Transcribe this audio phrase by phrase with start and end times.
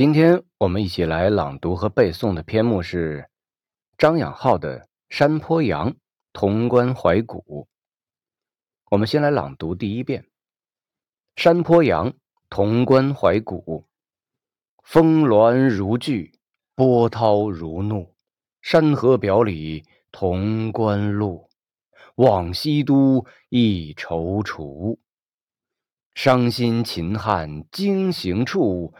[0.00, 3.28] 今天我们一起来朗读和背诵的篇目是
[3.98, 4.80] 张养浩的
[5.10, 5.92] 《山坡羊·
[6.32, 7.38] 潼关怀古》。
[8.92, 10.22] 我们先来朗读第一遍：
[11.36, 12.10] 《山坡羊·
[12.48, 13.84] 潼关怀古》。
[14.84, 16.32] 峰峦如聚，
[16.74, 18.14] 波涛如怒，
[18.62, 21.50] 山河表里潼关路。
[22.14, 24.96] 望西都亦踌躇，
[26.14, 28.94] 伤心秦汉经行处。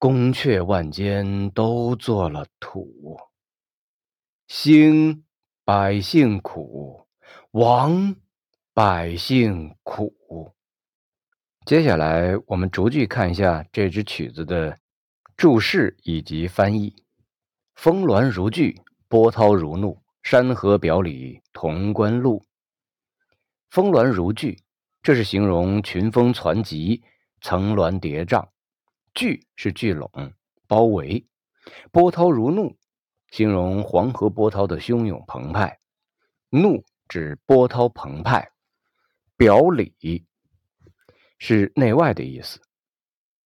[0.00, 3.18] 宫阙万间都做了土，
[4.48, 5.24] 兴
[5.62, 7.06] 百姓苦，
[7.50, 8.16] 亡
[8.72, 10.54] 百姓苦。
[11.66, 14.78] 接下来，我们逐句看一下这支曲子的
[15.36, 17.04] 注释以及翻译。
[17.74, 22.46] 峰峦如聚，波涛如怒，山河表里潼关路。
[23.68, 24.62] 峰峦如聚，
[25.02, 27.02] 这是形容群峰攒集，
[27.42, 28.48] 层峦叠嶂。
[29.14, 30.10] 聚是聚拢、
[30.66, 31.26] 包围，
[31.90, 32.76] 波涛如怒，
[33.30, 35.78] 形容黄河波涛的汹涌澎湃。
[36.50, 38.50] 怒指波涛澎湃。
[39.36, 40.26] 表里
[41.38, 42.60] 是内外的意思。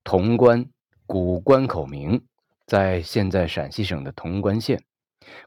[0.02, 0.68] 潼关，
[1.06, 2.26] 古关口名，
[2.66, 4.84] 在现在陕西省的潼关县。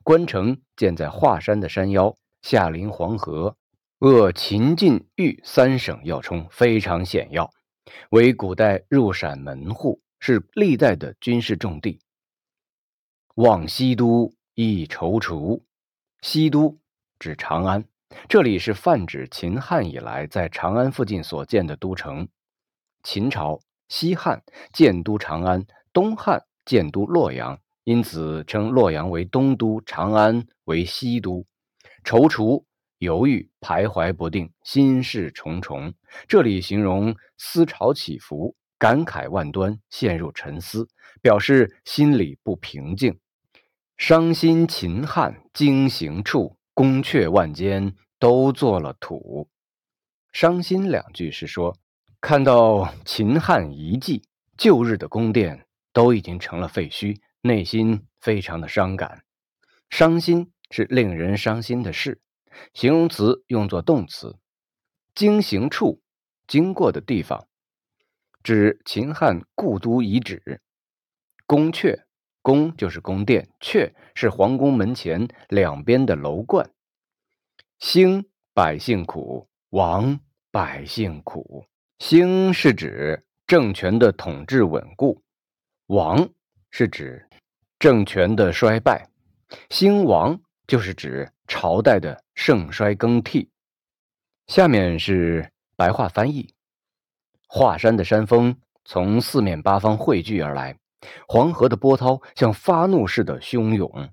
[0.04, 3.58] 关城建在华山的山腰，下临黄河，
[4.00, 7.50] 扼秦晋豫三省要冲，非常险要，
[8.12, 10.02] 为古代入陕门户。
[10.20, 12.00] 是历代的军事重地。
[13.36, 15.62] 望西都亦踌躇，
[16.22, 16.80] 西都
[17.20, 17.86] 指长安，
[18.28, 22.28] 这里是泛指秦汉以来在长安附近所建的都城。
[23.04, 31.46] 秦朝、西汉建都长安，东汉建都洛阳，因此称洛阳为东都，长安为西都。
[32.04, 32.64] 踌躇、
[32.98, 35.94] 犹豫、徘徊不定，心事重重。
[36.28, 38.56] 这里形容思潮起伏。
[38.78, 40.88] 感慨万端，陷入沉思，
[41.22, 43.20] 表示心里不平静。
[43.98, 49.50] 伤心秦汉经行处，宫阙万间都做了土。
[50.32, 51.76] 伤心两句是说，
[52.22, 54.24] 看到秦汉遗迹，
[54.56, 59.24] 旧日的宫殿都已经成了废墟，内心非常的伤感。
[59.90, 62.22] 伤心是令人伤心的事，
[62.74, 64.38] 形容词用作动词。
[65.16, 66.04] 经行处，
[66.46, 67.48] 经过的地方。
[68.48, 70.62] 指秦汉故都遗址，
[71.46, 72.04] 宫阙，
[72.42, 76.66] 宫就是宫殿，阙是皇宫门前两边的楼观。
[77.80, 80.18] 兴百姓苦，亡
[80.50, 81.66] 百姓苦。
[82.00, 85.22] 兴是指政权的统治稳固，
[85.88, 86.30] 亡
[86.72, 87.28] 是指
[87.78, 89.10] 政权的衰败。
[89.70, 93.52] 兴亡就是指朝代的盛衰更替。
[94.48, 96.54] 下面是白话翻译。
[97.48, 100.78] 华山的山峰从四面八方汇聚而来，
[101.28, 104.10] 黄河的波涛像发怒似的汹涌。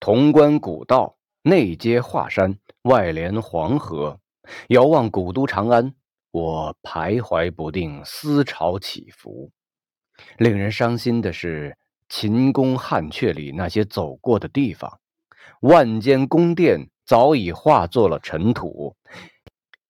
[0.00, 4.18] 潼关古道内接华山，外连黄河，
[4.68, 5.94] 遥望古都长安，
[6.30, 9.50] 我徘徊不定，思潮起伏。
[10.38, 11.76] 令人伤心的是，
[12.08, 14.98] 秦宫汉阙里那些走过的地方，
[15.60, 18.96] 万间宫殿早已化作了尘土，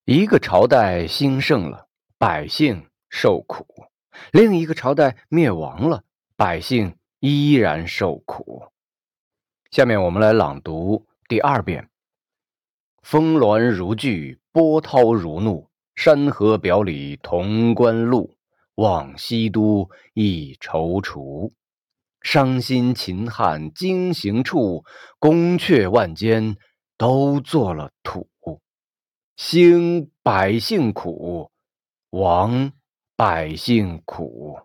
[0.05, 1.87] 一个朝代兴盛了。
[2.20, 3.64] 百姓受苦，
[4.31, 6.04] 另一个朝代灭亡了，
[6.36, 8.64] 百姓依然受苦。
[9.70, 11.88] 下面我们来朗读第二遍：
[13.03, 18.36] 峰峦如聚，波涛如怒，山河表里潼关路。
[18.75, 21.50] 望西都一踌躇，
[22.20, 24.84] 伤心秦汉经行处，
[25.19, 26.59] 宫阙万间
[26.98, 28.28] 都做了土。
[29.38, 31.50] 兴百姓苦。
[32.10, 32.72] 亡
[33.15, 34.59] 百姓苦。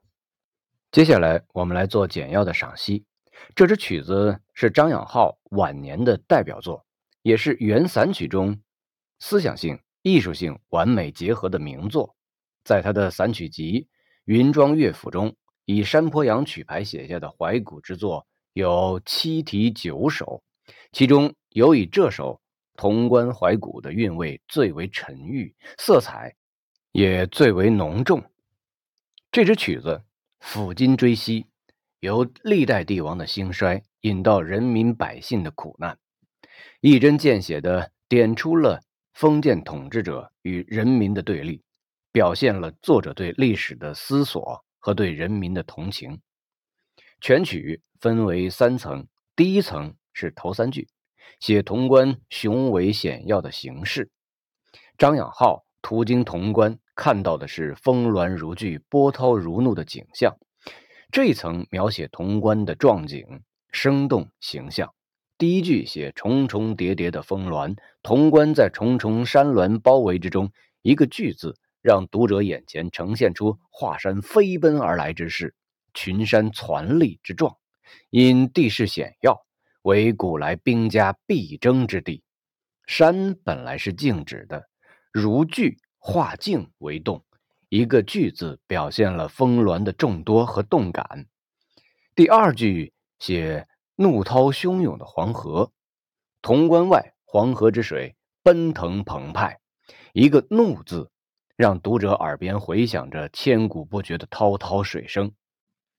[0.92, 3.06] 接下来，我们来做简要的赏析。
[3.54, 6.84] 这支曲子是张养浩晚年的代表作，
[7.22, 8.60] 也是原散曲中
[9.20, 12.16] 思想性、艺术性完美结合的名作。
[12.64, 13.82] 在他的散曲集
[14.24, 15.36] 《云庄乐府》中，
[15.66, 20.42] 以山坡羊曲牌写下的怀古之作有七题九首，
[20.94, 22.42] 其中尤以这首
[22.82, 26.36] 《潼关怀古》的韵味最为沉郁，色彩。
[26.96, 28.24] 也最为浓重。
[29.30, 30.06] 这支曲子
[30.40, 31.46] 抚今追昔，
[32.00, 36.00] 由历代帝王的兴衰引到人民百姓的苦难，
[36.80, 38.82] 一针见血地点出了
[39.12, 41.62] 封建统治者与人民的对立，
[42.14, 46.22] 表现了作者对历史的思索和对人民的同情。
[47.20, 49.06] 全曲分为三层，
[49.36, 50.88] 第一层是头三句，
[51.42, 54.10] 写潼关雄伟险要的形势。
[54.98, 56.80] 张养浩途经潼关。
[56.96, 60.36] 看到的是峰峦如聚、波涛如怒的景象，
[61.12, 64.94] 这一层描写潼关的壮景，生动形象。
[65.38, 70.50] 第一句写重重叠叠的峰峦，潼关在重重山峦包围之中，
[70.82, 75.54] 一个“巨”字，让读者眼前呈现出华山飞奔而来之势，
[75.94, 77.58] 群山攒立之状。
[78.10, 79.46] 因地势险要，
[79.82, 82.24] 为古来兵家必争之地。
[82.88, 84.70] 山本来是静止的，
[85.12, 85.78] 如聚
[86.08, 87.26] 化静为动。
[87.68, 91.26] 一个“巨”字表现了峰峦的众多和动感。
[92.14, 95.72] 第二句写怒涛汹涌的黄河，
[96.44, 99.60] 潼关外黄河之水奔腾澎湃。
[100.14, 101.10] 一个“怒”字，
[101.58, 105.34] 让读者耳边回响着千古不绝的滔滔水声。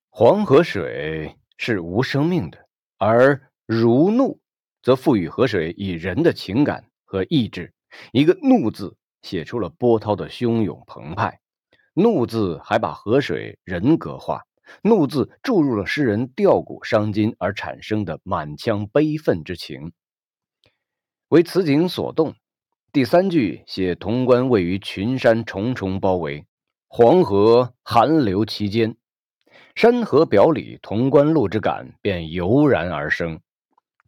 [0.08, 4.38] 黄河水是无生命的，而如怒
[4.82, 7.75] 则赋予河水以人的情感和意志。
[8.12, 11.40] 一个“怒”字写出了波涛的汹涌澎湃。
[11.93, 14.43] 怒字还把河水人格化，
[14.82, 19.93] 怒字注入了诗人吊古伤今而产生的满腔悲愤之情，
[21.28, 22.34] 为此景所动。
[22.93, 26.46] 第三句写潼关位于群山重重包围，
[26.87, 28.96] 黄河寒流其间，
[29.75, 33.40] 山河表里潼关路之感便油然而生。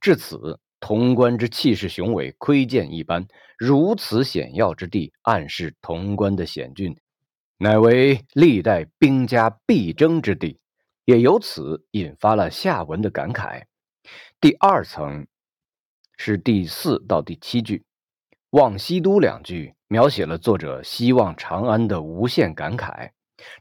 [0.01, 3.27] 至此，潼关之气势雄伟，窥见一斑。
[3.59, 6.97] 如此险要之地，暗示潼关的险峻。
[7.59, 10.61] 乃为历代兵家必争之地，
[11.05, 13.65] 也由此引发了下文的感慨。
[14.41, 15.27] 第二层
[16.17, 17.85] 是第四到第七句
[18.51, 23.11] ，“望西都”两句描写了作者希望长安的无限感慨。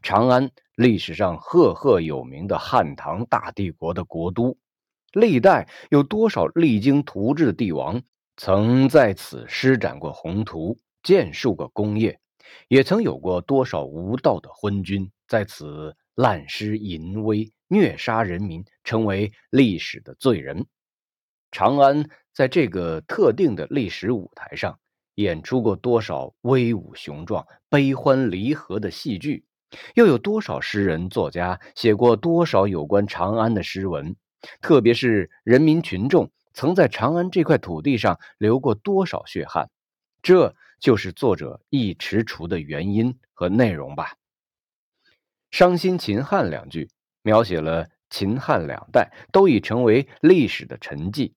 [0.02, 4.56] 长安，历史上赫赫有名的汉唐大帝国的国都，
[5.12, 8.02] 历代有多少励精图治的帝王
[8.36, 12.20] 曾在此施展过宏图，建树过功业。
[12.68, 20.66] 也曾有过多少无道的昏君在此滥施淫威、虐杀人民，成为历史的罪人。
[21.50, 24.78] 长安在这个特定的历史舞台上，
[25.14, 29.44] 演出过多少威武雄壮、悲欢离合的戏剧？
[29.94, 34.16] 又有多少诗人作家写过多少有关长安的诗文？
[34.60, 39.70] 特别是人民群众曾在长安这块土地上流过多少血汗？
[40.22, 40.54] 这。
[40.80, 44.14] 就是作者一踟蹰的原因和内容吧。
[45.50, 46.88] 伤心秦汉两句
[47.22, 51.32] 描写了秦汉两代都已成为历史的沉寂。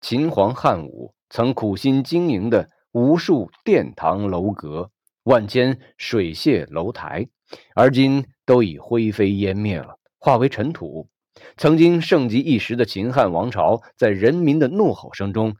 [0.00, 4.90] 秦皇汉武曾苦心经营的无数殿堂楼阁、
[5.24, 7.28] 万千水榭楼台，
[7.74, 11.10] 而今都已灰飞烟灭了，化为尘土。
[11.56, 15.56] 曾经盛极一时的秦汉王朝，在人民的怒吼声中，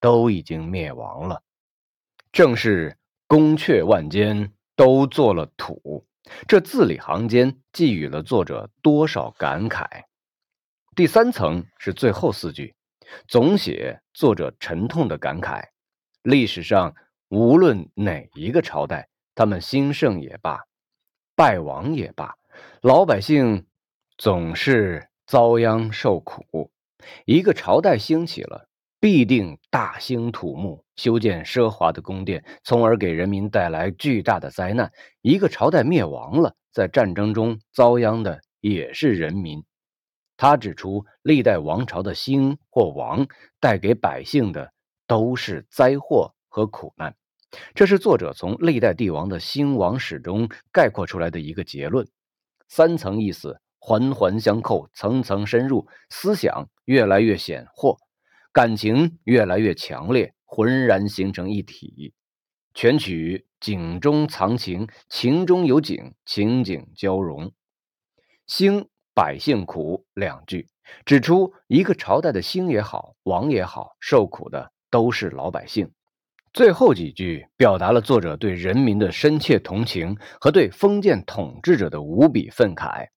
[0.00, 1.42] 都已经灭亡了。
[2.32, 2.96] 正是
[3.26, 6.06] 宫阙万间都做了土，
[6.48, 9.86] 这字里行间寄予了作者多少感慨。
[10.96, 12.74] 第三层是最后四句，
[13.28, 15.62] 总写作者沉痛的感慨。
[16.22, 16.94] 历史上
[17.28, 20.60] 无论哪一个朝代，他们兴盛也罢，
[21.34, 22.34] 败亡也罢，
[22.80, 23.66] 老百姓
[24.16, 26.70] 总是遭殃受苦。
[27.24, 28.68] 一个朝代兴起了。
[29.00, 34.90] 必定大兴土木，修建奢华的宫殿，从而给人民带来巨大的灾难。
[35.20, 39.62] 一个朝代灭亡了，在战争中遭殃的也是人民。
[40.38, 43.26] 他指出，历代王朝的兴或亡，
[43.60, 44.72] 带给百姓的
[45.06, 47.14] 都是灾祸和苦难。
[47.74, 52.08] 这是作者从历代帝王的兴亡史中概括出来的一个结论。
[52.68, 57.98] 三层意思环环相扣，层层深入，思想越来越显豁。
[58.50, 62.14] 感情越来越强烈，浑然形成一体。
[62.72, 67.52] 全曲景中藏情，情中有景，情景交融。
[68.46, 70.66] 兴百姓苦两句，
[71.04, 75.92] 指出一个朝代的兴也好，亡也好，受苦的都是老百姓。
[76.54, 83.08] 最后几句表达了作者对人民的深切同情和对封建统治者的无比愤慨。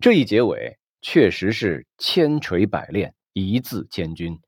[0.00, 4.40] 这一结尾确实是千锤百炼，一字千钧。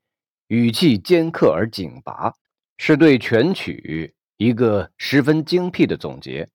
[0.47, 2.33] 语气尖刻而紧拔，
[2.77, 6.49] 是对全曲一个十分精辟的总结。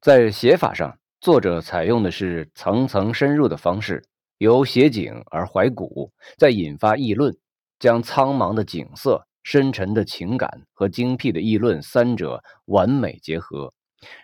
[0.00, 4.02] 在写法上，作者采用的是层层深入的方式，
[4.38, 7.36] 由写景而怀古，再引发议论，
[7.78, 13.74] 将苍茫的景色、深沉的情感和精辟的议论三者完美结合，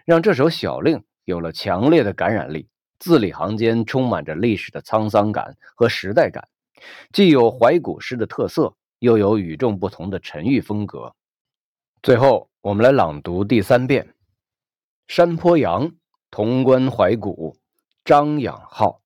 [0.06, 2.68] 让这首小令有了强烈的感染力。
[2.98, 6.48] 字里行间充满着历史的沧桑感和时代感。
[7.12, 11.14] 既有怀古诗的特色，又有与众不同的沉郁风格。
[12.02, 14.14] 最后，我们来朗读第三遍：
[15.08, 15.92] 山坡羊，
[16.30, 17.56] 潼关怀古，
[18.04, 19.00] 张养浩。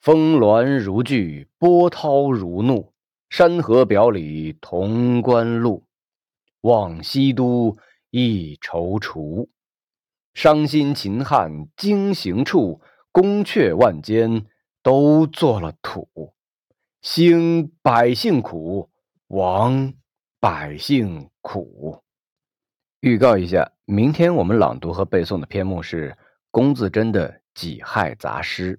[0.00, 2.92] 峰峦如聚，波涛如怒，
[3.30, 5.84] 山河表里潼关路。
[6.62, 7.76] 望西都
[8.10, 9.48] 一踌躇，
[10.34, 14.46] 伤心秦汉经行处，宫阙万间
[14.82, 16.34] 都做了土。
[17.02, 18.88] 兴百姓苦，
[19.28, 19.92] 亡
[20.40, 22.02] 百姓苦。
[23.00, 26.16] 预告一下，明天我们朗读和背诵的篇目是
[26.50, 28.76] 龚自珍的《己亥杂诗》。